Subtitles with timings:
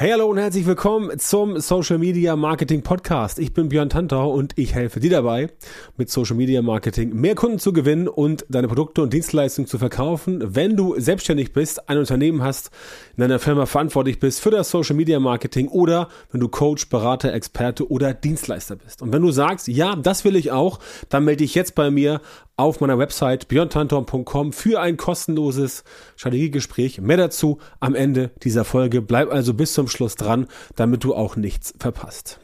[0.00, 3.40] Hey, hallo und herzlich willkommen zum Social Media Marketing Podcast.
[3.40, 5.50] Ich bin Björn Tantau und ich helfe dir dabei,
[5.96, 10.54] mit Social Media Marketing mehr Kunden zu gewinnen und deine Produkte und Dienstleistungen zu verkaufen.
[10.54, 12.70] Wenn du selbstständig bist, ein Unternehmen hast,
[13.16, 17.34] in deiner Firma verantwortlich bist für das Social Media Marketing oder wenn du Coach, Berater,
[17.34, 19.02] Experte oder Dienstleister bist.
[19.02, 20.78] Und wenn du sagst, ja, das will ich auch,
[21.08, 22.20] dann melde dich jetzt bei mir
[22.58, 25.84] auf meiner Website björntanton.com für ein kostenloses
[26.16, 27.00] Strategiegespräch.
[27.00, 29.00] Mehr dazu am Ende dieser Folge.
[29.00, 32.40] Bleib also bis zum Schluss dran, damit du auch nichts verpasst.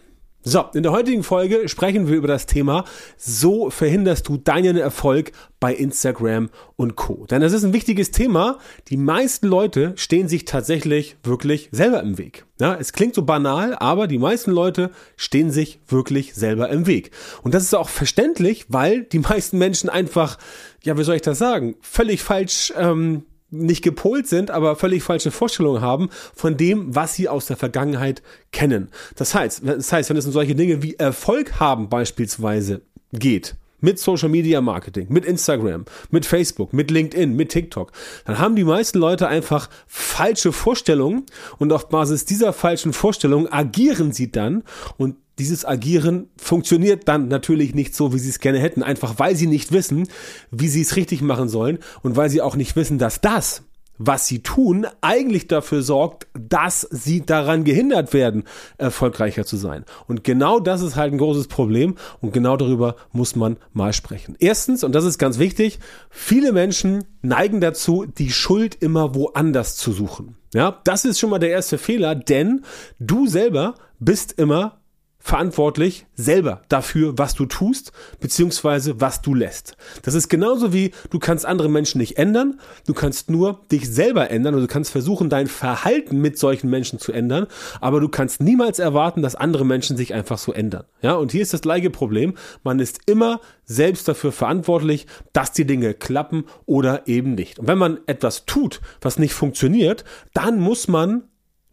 [0.46, 2.84] So, in der heutigen Folge sprechen wir über das Thema,
[3.16, 7.24] so verhinderst du deinen Erfolg bei Instagram und Co.
[7.24, 8.58] Denn das ist ein wichtiges Thema.
[8.88, 12.44] Die meisten Leute stehen sich tatsächlich wirklich selber im Weg.
[12.60, 17.10] Ja, es klingt so banal, aber die meisten Leute stehen sich wirklich selber im Weg.
[17.42, 20.36] Und das ist auch verständlich, weil die meisten Menschen einfach,
[20.82, 23.24] ja, wie soll ich das sagen, völlig falsch ähm,
[23.54, 28.22] nicht gepolt sind, aber völlig falsche Vorstellungen haben von dem, was sie aus der Vergangenheit
[28.52, 28.88] kennen.
[29.16, 33.98] Das heißt, das heißt, wenn es um solche Dinge wie Erfolg haben beispielsweise geht, mit
[33.98, 37.92] Social Media Marketing, mit Instagram, mit Facebook, mit LinkedIn, mit TikTok,
[38.24, 41.24] dann haben die meisten Leute einfach falsche Vorstellungen
[41.58, 44.64] und auf Basis dieser falschen Vorstellungen agieren sie dann
[44.96, 49.36] und dieses Agieren funktioniert dann natürlich nicht so, wie sie es gerne hätten, einfach weil
[49.36, 50.08] sie nicht wissen,
[50.50, 53.62] wie sie es richtig machen sollen und weil sie auch nicht wissen, dass das,
[53.98, 58.44] was sie tun, eigentlich dafür sorgt, dass sie daran gehindert werden,
[58.76, 59.84] erfolgreicher zu sein.
[60.06, 64.36] Und genau das ist halt ein großes Problem und genau darüber muss man mal sprechen.
[64.38, 65.78] Erstens, und das ist ganz wichtig,
[66.10, 70.36] viele Menschen neigen dazu, die Schuld immer woanders zu suchen.
[70.52, 72.64] Ja, das ist schon mal der erste Fehler, denn
[73.00, 74.80] du selber bist immer
[75.24, 79.74] verantwortlich selber dafür, was du tust, beziehungsweise was du lässt.
[80.02, 84.30] Das ist genauso wie du kannst andere Menschen nicht ändern, du kannst nur dich selber
[84.30, 87.46] ändern und du kannst versuchen, dein Verhalten mit solchen Menschen zu ändern,
[87.80, 90.84] aber du kannst niemals erwarten, dass andere Menschen sich einfach so ändern.
[91.00, 92.34] Ja, und hier ist das gleiche Problem.
[92.62, 97.58] Man ist immer selbst dafür verantwortlich, dass die Dinge klappen oder eben nicht.
[97.58, 101.22] Und wenn man etwas tut, was nicht funktioniert, dann muss man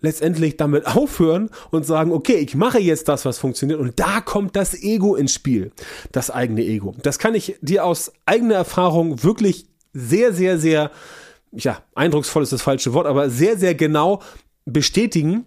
[0.02, 3.80] letztendlich damit aufhören und sagen, okay, ich mache jetzt das, was funktioniert.
[3.80, 5.72] Und da kommt das Ego ins Spiel,
[6.12, 6.96] das eigene Ego.
[7.02, 10.92] Das kann ich dir aus eigener Erfahrung wirklich sehr, sehr, sehr,
[11.52, 14.22] ja, eindrucksvoll ist das falsche Wort, aber sehr, sehr genau
[14.66, 15.46] bestätigen.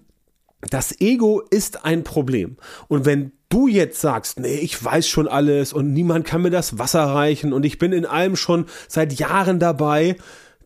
[0.70, 2.56] Das Ego ist ein Problem.
[2.88, 6.78] Und wenn du jetzt sagst, nee, ich weiß schon alles und niemand kann mir das
[6.78, 10.16] Wasser reichen und ich bin in allem schon seit Jahren dabei,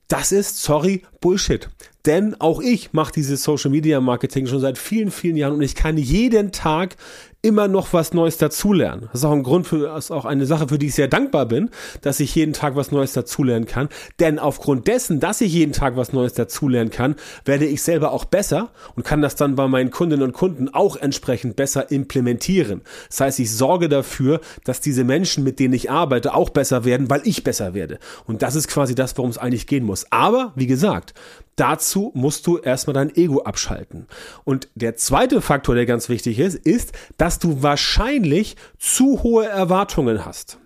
[0.09, 1.69] das ist, sorry, Bullshit.
[2.09, 5.75] Denn auch ich mache dieses Social Media Marketing schon seit vielen, vielen Jahren und ich
[5.75, 6.97] kann jeden Tag
[7.43, 9.09] immer noch was Neues dazulernen.
[9.13, 11.45] Das ist auch ein Grund für, ist auch eine Sache, für die ich sehr dankbar
[11.45, 11.69] bin,
[12.01, 13.91] dass ich jeden Tag was Neues dazulernen kann.
[14.21, 17.15] Denn aufgrund dessen, dass ich jeden Tag was Neues dazulernen kann,
[17.45, 20.97] werde ich selber auch besser und kann das dann bei meinen Kundinnen und Kunden auch
[20.97, 22.81] entsprechend besser implementieren.
[23.09, 27.11] Das heißt, ich sorge dafür, dass diese Menschen, mit denen ich arbeite, auch besser werden,
[27.11, 27.99] weil ich besser werde.
[28.27, 30.11] Und das ist quasi das, worum es eigentlich gehen muss.
[30.11, 31.13] Aber, wie gesagt,
[31.59, 34.07] Dazu musst du erstmal dein Ego abschalten.
[34.45, 40.25] Und der zweite Faktor, der ganz wichtig ist, ist, dass du wahrscheinlich zu hohe Erwartungen
[40.25, 40.59] hast.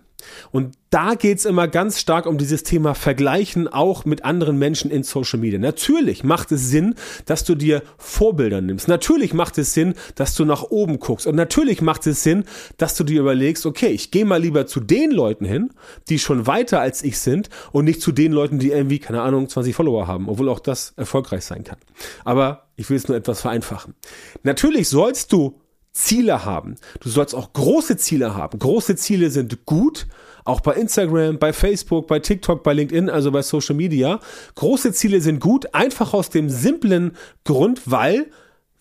[0.51, 5.03] Und da geht's immer ganz stark um dieses Thema Vergleichen auch mit anderen Menschen in
[5.03, 5.57] Social Media.
[5.57, 6.95] Natürlich macht es Sinn,
[7.25, 8.87] dass du dir Vorbilder nimmst.
[8.87, 11.25] Natürlich macht es Sinn, dass du nach oben guckst.
[11.25, 12.43] Und natürlich macht es Sinn,
[12.77, 15.71] dass du dir überlegst, okay, ich gehe mal lieber zu den Leuten hin,
[16.09, 19.49] die schon weiter als ich sind und nicht zu den Leuten, die irgendwie, keine Ahnung,
[19.49, 21.77] 20 Follower haben, obwohl auch das erfolgreich sein kann.
[22.23, 23.95] Aber ich will es nur etwas vereinfachen.
[24.43, 25.59] Natürlich sollst du
[25.93, 26.75] Ziele haben.
[26.99, 28.59] Du sollst auch große Ziele haben.
[28.59, 30.07] Große Ziele sind gut,
[30.43, 34.19] auch bei Instagram, bei Facebook, bei TikTok, bei LinkedIn, also bei Social Media.
[34.55, 37.15] Große Ziele sind gut, einfach aus dem simplen
[37.45, 38.27] Grund, weil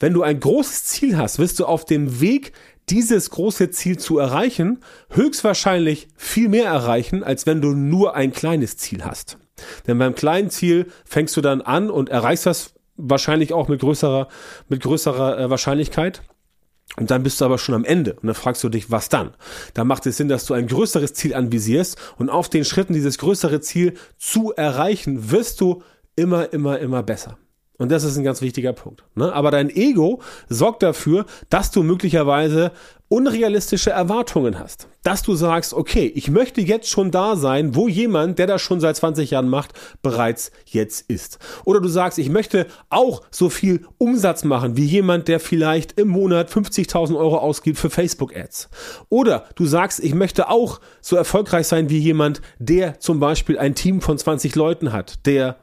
[0.00, 2.52] wenn du ein großes Ziel hast, wirst du auf dem Weg,
[2.88, 4.80] dieses große Ziel zu erreichen,
[5.10, 9.38] höchstwahrscheinlich viel mehr erreichen, als wenn du nur ein kleines Ziel hast.
[9.86, 14.28] Denn beim kleinen Ziel fängst du dann an und erreichst das wahrscheinlich auch mit größerer,
[14.68, 16.22] mit größerer äh, Wahrscheinlichkeit.
[16.96, 19.34] Und dann bist du aber schon am Ende und dann fragst du dich, was dann?
[19.74, 23.18] Da macht es Sinn, dass du ein größeres Ziel anvisierst und auf den Schritten dieses
[23.18, 25.82] größere Ziel zu erreichen, wirst du
[26.16, 27.38] immer, immer, immer besser.
[27.78, 29.04] Und das ist ein ganz wichtiger Punkt.
[29.14, 29.32] Ne?
[29.32, 32.70] Aber dein Ego sorgt dafür, dass du möglicherweise
[33.12, 34.88] unrealistische Erwartungen hast.
[35.02, 38.80] Dass du sagst, okay, ich möchte jetzt schon da sein, wo jemand, der das schon
[38.80, 41.38] seit 20 Jahren macht, bereits jetzt ist.
[41.64, 46.08] Oder du sagst, ich möchte auch so viel Umsatz machen wie jemand, der vielleicht im
[46.08, 48.70] Monat 50.000 Euro ausgibt für Facebook-Ads.
[49.10, 53.74] Oder du sagst, ich möchte auch so erfolgreich sein wie jemand, der zum Beispiel ein
[53.74, 55.56] Team von 20 Leuten hat, der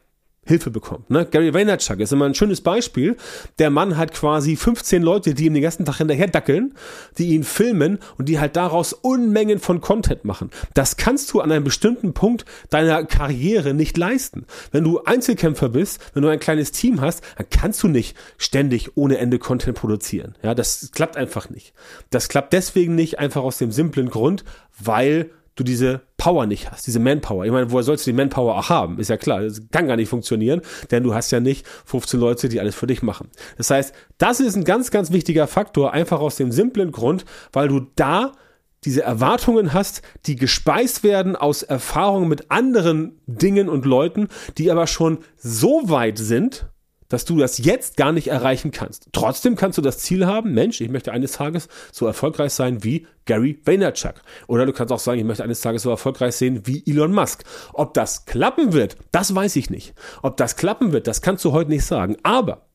[0.50, 1.10] Hilfe bekommt.
[1.10, 1.26] Ne?
[1.26, 3.16] Gary Vaynerchuk ist immer ein schönes Beispiel.
[3.60, 6.74] Der Mann hat quasi 15 Leute, die ihm den ganzen Tag hinterher dackeln,
[7.18, 10.50] die ihn filmen und die halt daraus Unmengen von Content machen.
[10.74, 14.46] Das kannst du an einem bestimmten Punkt deiner Karriere nicht leisten.
[14.72, 18.98] Wenn du Einzelkämpfer bist, wenn du ein kleines Team hast, dann kannst du nicht ständig
[18.98, 20.36] ohne Ende Content produzieren.
[20.42, 21.74] Ja, das klappt einfach nicht.
[22.10, 24.44] Das klappt deswegen nicht, einfach aus dem simplen Grund,
[24.80, 27.46] weil du diese Power nicht hast, diese Manpower.
[27.46, 29.00] Ich meine, woher sollst du die Manpower auch haben?
[29.00, 30.62] Ist ja klar, das kann gar nicht funktionieren,
[30.92, 33.30] denn du hast ja nicht 15 Leute, die alles für dich machen.
[33.58, 37.68] Das heißt, das ist ein ganz, ganz wichtiger Faktor, einfach aus dem simplen Grund, weil
[37.68, 38.32] du da
[38.86, 44.88] diese Erwartungen hast, die gespeist werden aus Erfahrungen mit anderen Dingen und Leuten, die aber
[44.88, 46.70] schon so weit sind,
[47.10, 49.10] dass du das jetzt gar nicht erreichen kannst.
[49.12, 53.06] Trotzdem kannst du das Ziel haben, Mensch, ich möchte eines Tages so erfolgreich sein wie
[53.26, 54.16] Gary Vaynerchuk.
[54.48, 57.44] Oder du kannst auch sagen, ich möchte eines Tages so erfolgreich sein wie Elon Musk.
[57.74, 59.94] Ob das klappen wird, das weiß ich nicht.
[60.22, 62.16] Ob das klappen wird, das kannst du heute nicht sagen.
[62.24, 62.70] Aber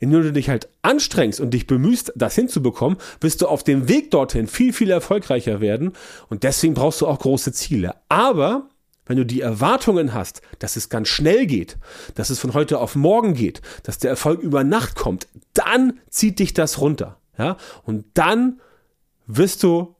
[0.00, 4.10] indem du dich halt anstrengst und dich bemühst, das hinzubekommen, wirst du auf dem Weg
[4.10, 5.92] dorthin viel, viel erfolgreicher werden.
[6.28, 7.94] Und deswegen brauchst du auch große Ziele.
[8.08, 8.68] Aber
[9.08, 11.76] wenn du die Erwartungen hast, dass es ganz schnell geht,
[12.14, 16.38] dass es von heute auf morgen geht, dass der Erfolg über Nacht kommt, dann zieht
[16.38, 17.18] dich das runter.
[17.36, 17.56] Ja?
[17.82, 18.60] Und dann
[19.26, 19.96] wirst du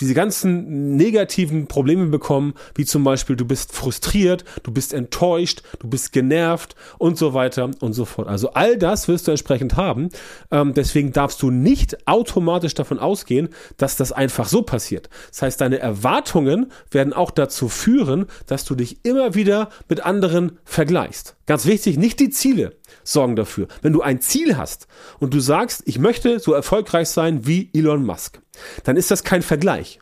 [0.00, 5.88] diese ganzen negativen Probleme bekommen, wie zum Beispiel du bist frustriert, du bist enttäuscht, du
[5.88, 8.28] bist genervt und so weiter und so fort.
[8.28, 10.08] Also all das wirst du entsprechend haben.
[10.50, 15.08] Ähm, deswegen darfst du nicht automatisch davon ausgehen, dass das einfach so passiert.
[15.30, 20.58] Das heißt, deine Erwartungen werden auch dazu führen, dass du dich immer wieder mit anderen
[20.64, 21.36] vergleichst.
[21.46, 23.68] Ganz wichtig, nicht die Ziele sorgen dafür.
[23.82, 24.86] Wenn du ein Ziel hast
[25.18, 28.40] und du sagst, ich möchte so erfolgreich sein wie Elon Musk,
[28.84, 30.00] dann ist das kein Vergleich.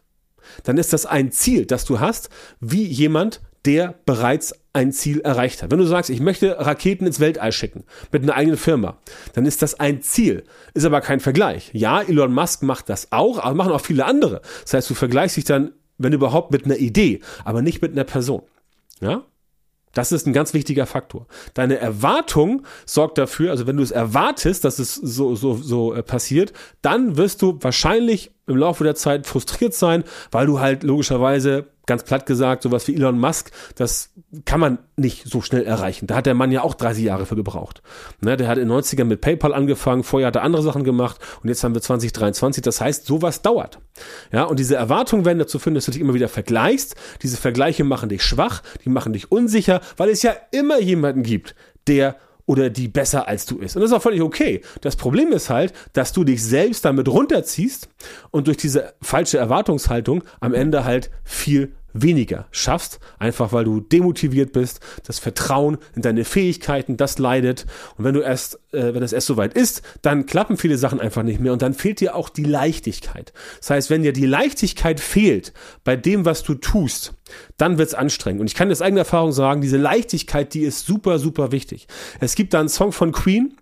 [0.65, 2.29] Dann ist das ein Ziel, das du hast,
[2.61, 5.71] wie jemand, der bereits ein Ziel erreicht hat.
[5.71, 8.99] Wenn du sagst, ich möchte Raketen ins Weltall schicken mit einer eigenen Firma,
[9.35, 11.71] dann ist das ein Ziel, ist aber kein Vergleich.
[11.73, 14.43] Ja, Elon Musk macht das auch, aber machen auch viele andere.
[14.63, 18.05] Das heißt, du vergleichst dich dann, wenn überhaupt, mit einer Idee, aber nicht mit einer
[18.05, 18.43] Person.
[19.01, 19.25] Ja?
[19.93, 21.27] Das ist ein ganz wichtiger Faktor.
[21.55, 26.03] Deine Erwartung sorgt dafür, also wenn du es erwartest, dass es so, so, so äh,
[26.03, 31.67] passiert, dann wirst du wahrscheinlich im Laufe der Zeit frustriert sein, weil du halt logischerweise
[31.87, 34.11] ganz platt gesagt, sowas wie Elon Musk, das
[34.45, 36.07] kann man nicht so schnell erreichen.
[36.07, 37.83] Da hat der Mann ja auch 30 Jahre für gebraucht.
[38.21, 41.21] Ne, der hat in den 90ern mit PayPal angefangen, vorher hat er andere Sachen gemacht
[41.43, 42.63] und jetzt haben wir 2023.
[42.63, 43.81] Das heißt, sowas dauert.
[44.31, 46.95] Ja, und diese Erwartungen werden dazu führen, dass du dich immer wieder vergleichst.
[47.23, 51.55] Diese Vergleiche machen dich schwach, die machen dich unsicher, weil es ja immer jemanden gibt,
[51.89, 52.17] der
[52.47, 53.77] oder die besser als du ist.
[53.77, 54.63] Und das ist auch völlig okay.
[54.81, 57.89] Das Problem ist halt, dass du dich selbst damit runterziehst
[58.31, 64.53] und durch diese falsche Erwartungshaltung am Ende halt viel weniger schaffst, einfach weil du demotiviert
[64.53, 67.67] bist, das Vertrauen in deine Fähigkeiten, das leidet
[67.97, 71.23] und wenn du erst, äh, wenn es erst soweit ist, dann klappen viele Sachen einfach
[71.23, 73.33] nicht mehr und dann fehlt dir auch die Leichtigkeit.
[73.61, 75.53] Das heißt, wenn dir die Leichtigkeit fehlt
[75.85, 77.15] bei dem, was du tust,
[77.57, 81.19] dann wird's anstrengend und ich kann aus eigener Erfahrung sagen, diese Leichtigkeit, die ist super,
[81.19, 81.87] super wichtig.
[82.21, 83.55] Es gibt da einen Song von Queen,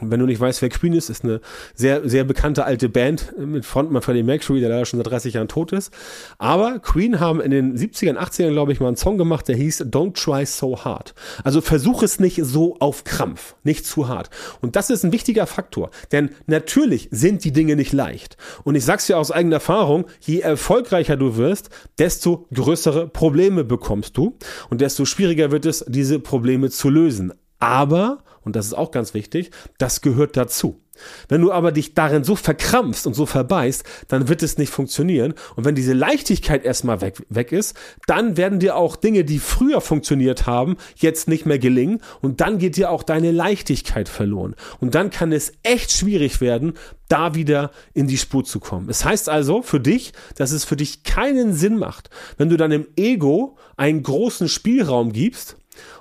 [0.00, 1.40] wenn du nicht weißt, wer Queen ist, ist eine
[1.74, 5.48] sehr, sehr bekannte alte Band mit Frontmann Freddie Mercury, der leider schon seit 30 Jahren
[5.48, 5.92] tot ist.
[6.38, 9.82] Aber Queen haben in den 70ern, 80ern, glaube ich, mal einen Song gemacht, der hieß
[9.82, 11.14] Don't Try So Hard.
[11.44, 14.30] Also versuch es nicht so auf Krampf, nicht zu hart.
[14.60, 15.90] Und das ist ein wichtiger Faktor.
[16.12, 18.36] Denn natürlich sind die Dinge nicht leicht.
[18.64, 24.16] Und ich sag's dir aus eigener Erfahrung, je erfolgreicher du wirst, desto größere Probleme bekommst
[24.16, 24.36] du.
[24.70, 27.32] Und desto schwieriger wird es, diese Probleme zu lösen.
[27.58, 30.80] Aber und das ist auch ganz wichtig, das gehört dazu.
[31.28, 35.34] Wenn du aber dich darin so verkrampfst und so verbeißt, dann wird es nicht funktionieren.
[35.56, 37.76] Und wenn diese Leichtigkeit erstmal weg, weg ist,
[38.06, 42.00] dann werden dir auch Dinge, die früher funktioniert haben, jetzt nicht mehr gelingen.
[42.20, 44.54] Und dann geht dir auch deine Leichtigkeit verloren.
[44.80, 46.74] Und dann kann es echt schwierig werden,
[47.08, 48.88] da wieder in die Spur zu kommen.
[48.90, 52.86] Es heißt also für dich, dass es für dich keinen Sinn macht, wenn du deinem
[52.96, 55.56] Ego einen großen Spielraum gibst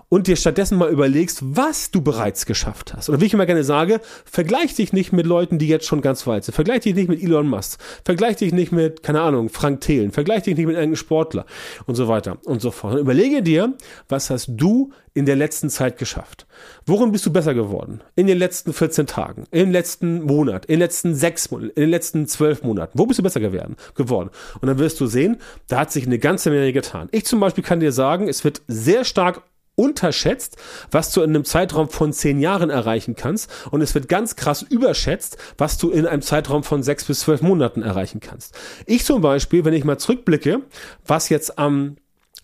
[0.09, 3.09] und dir stattdessen mal überlegst, was du bereits geschafft hast.
[3.09, 6.25] Oder wie ich immer gerne sage, vergleich dich nicht mit Leuten, die jetzt schon ganz
[6.27, 6.55] weit sind.
[6.55, 7.79] Vergleich dich nicht mit Elon Musk.
[8.05, 10.11] Vergleich dich nicht mit, keine Ahnung, Frank Thelen.
[10.11, 11.45] Vergleich dich nicht mit irgendeinem Sportler
[11.87, 12.93] und so weiter und so fort.
[12.93, 13.73] Und überlege dir,
[14.07, 16.47] was hast du in der letzten Zeit geschafft?
[16.85, 18.01] Worin bist du besser geworden?
[18.15, 21.89] In den letzten 14 Tagen, im letzten Monat, in den letzten sechs Monaten, in den
[21.89, 22.97] letzten zwölf Monaten.
[22.97, 23.75] Wo bist du besser geworden?
[23.95, 24.29] geworden?
[24.61, 25.37] Und dann wirst du sehen,
[25.67, 27.09] da hat sich eine ganze Menge getan.
[27.11, 29.41] Ich zum Beispiel kann dir sagen, es wird sehr stark
[29.77, 30.57] unterschätzt,
[30.91, 33.49] was du in einem Zeitraum von zehn Jahren erreichen kannst.
[33.71, 37.41] Und es wird ganz krass überschätzt, was du in einem Zeitraum von sechs bis zwölf
[37.41, 38.57] Monaten erreichen kannst.
[38.85, 40.61] Ich zum Beispiel, wenn ich mal zurückblicke,
[41.05, 41.97] was jetzt am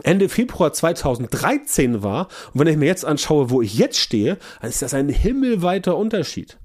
[0.03, 4.69] Ende Februar 2013 war und wenn ich mir jetzt anschaue, wo ich jetzt stehe, dann
[4.69, 6.57] ist das ein himmelweiter Unterschied.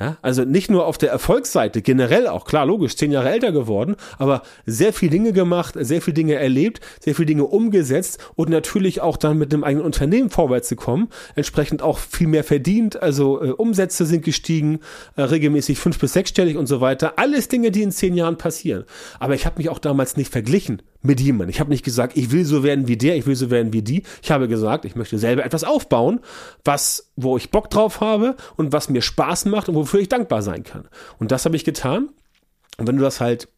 [0.00, 3.96] Ja, also nicht nur auf der Erfolgsseite, generell auch, klar, logisch, zehn Jahre älter geworden,
[4.18, 9.00] aber sehr viel Dinge gemacht, sehr viel Dinge erlebt, sehr viel Dinge umgesetzt und natürlich
[9.00, 13.42] auch dann mit einem eigenen Unternehmen vorwärts zu kommen, entsprechend auch viel mehr verdient, also
[13.42, 14.80] äh, Umsätze sind gestiegen,
[15.16, 17.14] äh, regelmäßig fünf bis sechsstellig und so weiter.
[17.16, 18.84] Alles Dinge, die in zehn Jahren passieren.
[19.18, 21.50] Aber ich habe mich auch damals nicht verglichen mit jemandem.
[21.50, 23.82] Ich habe nicht gesagt, ich will so werden wie der, ich will so werden wie
[23.82, 24.02] die.
[24.22, 26.20] Ich habe gesagt, ich möchte selber etwas aufbauen,
[26.64, 30.42] was, wo ich Bock drauf habe und was mir Spaß macht und wofür ich dankbar
[30.42, 30.88] sein kann.
[31.18, 32.10] Und das habe ich getan.
[32.78, 33.48] Und wenn du das halt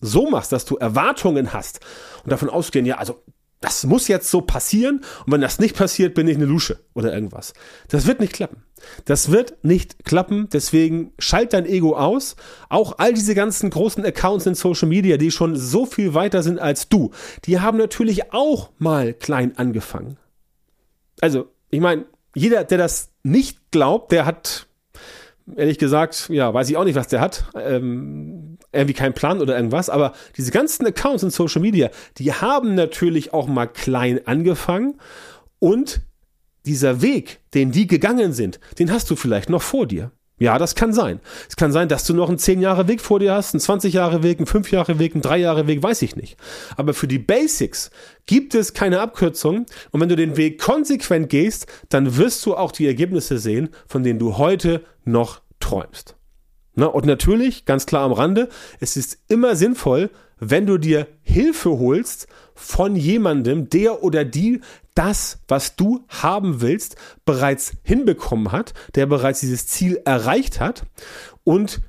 [0.00, 1.80] so machst, dass du Erwartungen hast
[2.24, 3.22] und davon ausgehen, ja, also
[3.66, 7.12] das muss jetzt so passieren und wenn das nicht passiert, bin ich eine Lusche oder
[7.12, 7.52] irgendwas.
[7.88, 8.62] Das wird nicht klappen.
[9.06, 12.36] Das wird nicht klappen, deswegen schalt dein Ego aus.
[12.68, 16.60] Auch all diese ganzen großen Accounts in Social Media, die schon so viel weiter sind
[16.60, 17.10] als du,
[17.44, 20.16] die haben natürlich auch mal klein angefangen.
[21.20, 22.04] Also, ich meine,
[22.36, 24.68] jeder, der das nicht glaubt, der hat
[25.56, 27.46] ehrlich gesagt, ja, weiß ich auch nicht, was der hat.
[27.56, 28.45] Ähm,
[28.76, 29.90] irgendwie keinen Plan oder irgendwas.
[29.90, 34.98] Aber diese ganzen Accounts in Social Media, die haben natürlich auch mal klein angefangen.
[35.58, 36.02] Und
[36.64, 40.10] dieser Weg, den die gegangen sind, den hast du vielleicht noch vor dir.
[40.38, 41.20] Ja, das kann sein.
[41.48, 43.94] Es kann sein, dass du noch einen 10 Jahre Weg vor dir hast, einen 20
[43.94, 46.36] Jahre Weg, einen 5 Jahre Weg, einen 3 Jahre Weg, weiß ich nicht.
[46.76, 47.90] Aber für die Basics
[48.26, 49.64] gibt es keine Abkürzung.
[49.92, 54.02] Und wenn du den Weg konsequent gehst, dann wirst du auch die Ergebnisse sehen, von
[54.02, 56.15] denen du heute noch träumst.
[56.76, 61.70] Na, und natürlich, ganz klar am Rande, es ist immer sinnvoll, wenn du dir Hilfe
[61.70, 64.60] holst von jemandem, der oder die
[64.94, 70.84] das, was du haben willst, bereits hinbekommen hat, der bereits dieses Ziel erreicht hat
[71.44, 71.80] und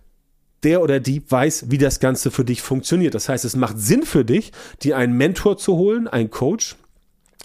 [0.63, 3.13] der oder die weiß, wie das Ganze für dich funktioniert.
[3.13, 6.77] Das heißt, es macht Sinn für dich, dir einen Mentor zu holen, einen Coach,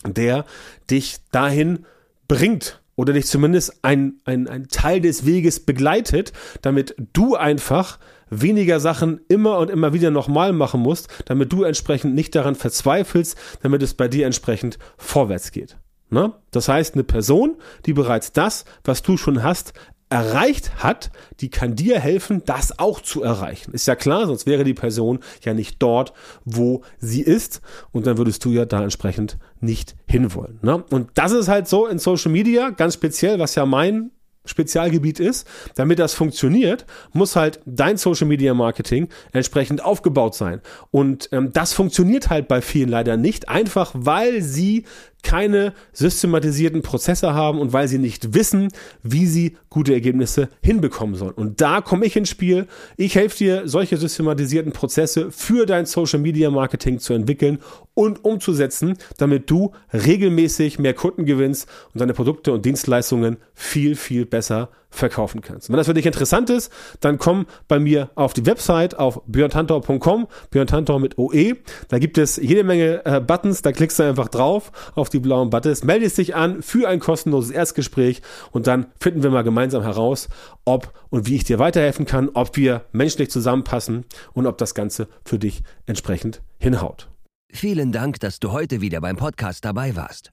[0.06, 0.44] der
[0.90, 1.86] dich dahin
[2.28, 7.98] bringt oder dich zumindest ein, ein, ein Teil des Weges begleitet, damit du einfach
[8.30, 13.36] weniger Sachen immer und immer wieder nochmal machen musst, damit du entsprechend nicht daran verzweifelst,
[13.62, 15.76] damit es bei dir entsprechend vorwärts geht.
[16.12, 16.34] Ne?
[16.50, 17.56] Das heißt, eine Person,
[17.86, 19.72] die bereits das, was du schon hast,
[20.12, 23.72] erreicht hat, die kann dir helfen, das auch zu erreichen.
[23.72, 26.12] Ist ja klar, sonst wäre die Person ja nicht dort,
[26.44, 30.58] wo sie ist und dann würdest du ja da entsprechend nicht hinwollen.
[30.60, 30.84] Ne?
[30.90, 34.10] Und das ist halt so in Social Media, ganz speziell, was ja mein
[34.44, 40.60] Spezialgebiet ist, damit das funktioniert, muss halt dein Social Media Marketing entsprechend aufgebaut sein.
[40.90, 44.84] Und ähm, das funktioniert halt bei vielen leider nicht, einfach weil sie
[45.22, 48.68] keine systematisierten Prozesse haben und weil sie nicht wissen,
[49.02, 51.32] wie sie gute Ergebnisse hinbekommen sollen.
[51.32, 52.66] Und da komme ich ins Spiel.
[52.96, 57.58] Ich helfe dir, solche systematisierten Prozesse für dein Social Media Marketing zu entwickeln
[57.94, 64.26] und umzusetzen, damit du regelmäßig mehr Kunden gewinnst und deine Produkte und Dienstleistungen viel, viel
[64.26, 65.68] besser verkaufen kannst.
[65.70, 66.70] Wenn das für dich interessant ist,
[67.00, 71.54] dann komm bei mir auf die Website auf björntantor.com, björntantor mit OE.
[71.88, 75.50] Da gibt es jede Menge äh, Buttons, da klickst du einfach drauf auf die blauen
[75.50, 78.22] Buttons, meldest dich an für ein kostenloses Erstgespräch
[78.52, 80.28] und dann finden wir mal gemeinsam heraus,
[80.64, 85.08] ob und wie ich dir weiterhelfen kann, ob wir menschlich zusammenpassen und ob das Ganze
[85.24, 87.08] für dich entsprechend hinhaut.
[87.50, 90.32] Vielen Dank, dass du heute wieder beim Podcast dabei warst.